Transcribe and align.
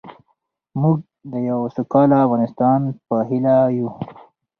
موږ 0.81 0.97
د 1.31 1.33
یو 1.49 1.59
سوکاله 1.75 2.17
افغانستان 2.25 2.79
په 3.07 3.15
هیله 3.29 3.55
یو. 3.77 3.89